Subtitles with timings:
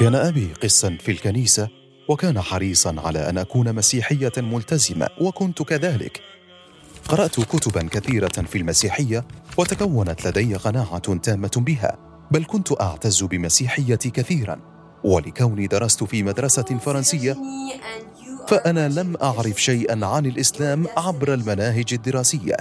[0.00, 1.68] كان أبي قسا في الكنيسة
[2.08, 6.20] وكان حريصا على أن أكون مسيحية ملتزمة وكنت كذلك.
[7.08, 9.24] قرأت كتبا كثيرة في المسيحية
[9.58, 11.96] وتكونت لدي قناعة تامة بها
[12.30, 14.60] بل كنت أعتز بمسيحيتي كثيرا.
[15.04, 17.36] ولكوني درست في مدرسة فرنسية
[18.48, 22.56] فأنا لم أعرف شيئا عن الإسلام عبر المناهج الدراسية.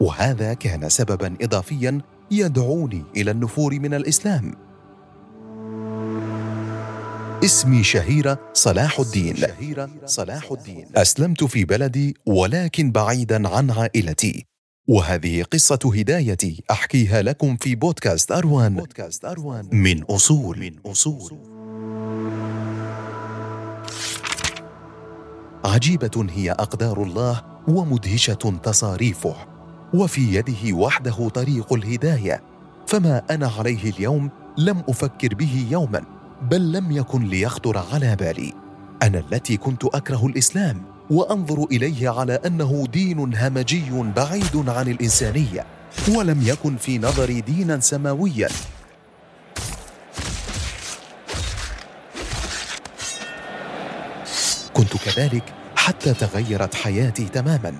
[0.00, 4.73] وهذا كان سببا إضافيا يدعوني إلى النفور من الإسلام.
[7.44, 9.36] اسمي شهيرة صلاح الدين.
[9.36, 10.86] شهيرة صلاح الدين.
[10.96, 14.46] أسلمت في بلدي ولكن بعيدا عن عائلتي.
[14.88, 19.68] وهذه قصة هدايتي أحكيها لكم في بودكاست أروان, بودكاست أروان.
[19.72, 20.58] من أصول.
[20.58, 21.38] من أصول.
[25.64, 29.36] عجيبة هي أقدار الله ومدهشة تصاريفه
[29.94, 32.42] وفي يده وحده طريق الهداية
[32.86, 36.13] فما أنا عليه اليوم لم أفكر به يوما.
[36.42, 38.52] بل لم يكن ليخطر على بالي.
[39.02, 45.66] أنا التي كنت أكره الإسلام وأنظر إليه على أنه دين همجي بعيد عن الإنسانية
[46.16, 48.48] ولم يكن في نظري دينا سماويا.
[54.74, 57.74] كنت كذلك حتى تغيرت حياتي تماما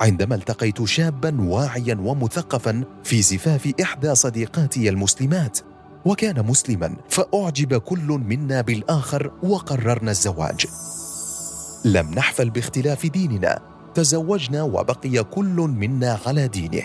[0.00, 5.58] عندما التقيت شابا واعيا ومثقفا في زفاف إحدى صديقاتي المسلمات.
[6.08, 10.66] وكان مسلما فأعجب كل منا بالآخر وقررنا الزواج.
[11.84, 13.58] لم نحفل باختلاف ديننا
[13.94, 16.82] تزوجنا وبقي كل منا على دينه.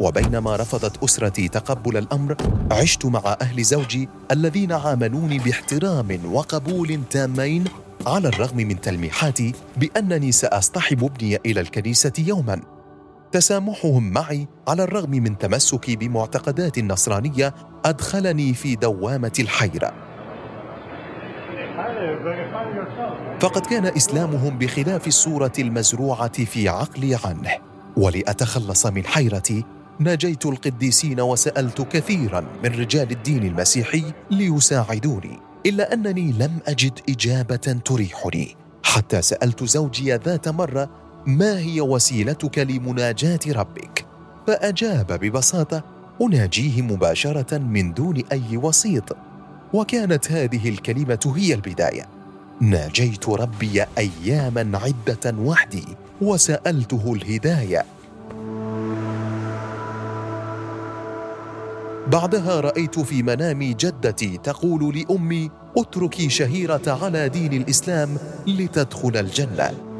[0.00, 2.36] وبينما رفضت أسرتي تقبل الأمر
[2.70, 7.64] عشت مع أهل زوجي الذين عاملوني باحترام وقبول تامين
[8.06, 12.60] على الرغم من تلميحاتي بأنني سأصطحب ابني إلى الكنيسة يوما.
[13.32, 19.92] تسامحهم معي على الرغم من تمسكي بمعتقدات النصرانيه أدخلني في دوامة الحيرة.
[23.40, 27.50] فقد كان إسلامهم بخلاف الصورة المزروعة في عقلي عنه
[27.96, 29.64] ولأتخلص من حيرتي
[29.98, 38.56] ناجيت القديسين وسألت كثيرا من رجال الدين المسيحي ليساعدوني إلا أنني لم أجد إجابة تريحني.
[38.82, 44.06] حتى سألت زوجي ذات مرة ما هي وسيلتك لمناجاة ربك؟
[44.46, 45.84] فأجاب ببساطة
[46.22, 49.16] أناجيه مباشرة من دون أي وسيط.
[49.72, 52.06] وكانت هذه الكلمة هي البداية.
[52.60, 55.84] ناجيت ربي اياما عدة وحدي
[56.20, 57.84] وسألته الهداية.
[62.06, 68.16] بعدها رأيت في منامي جدتي تقول لأمي اتركي شهيرة على دين الإسلام
[68.46, 69.91] لتدخل الجنة.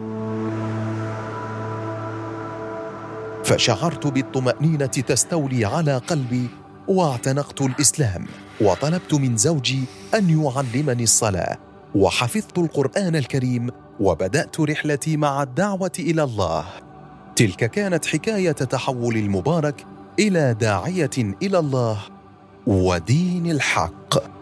[3.44, 6.48] فشعرت بالطمأنينة تستولي على قلبي
[6.88, 8.26] واعتنقت الإسلام
[8.60, 11.58] وطلبت من زوجي أن يعلمني الصلاة
[11.94, 13.70] وحفظت القرآن الكريم
[14.00, 16.64] وبدأت رحلتي مع الدعوة إلى الله.
[17.36, 19.86] تلك كانت حكاية تحول المبارك
[20.18, 21.10] إلى داعية
[21.42, 21.98] إلى الله
[22.66, 24.41] ودين الحق.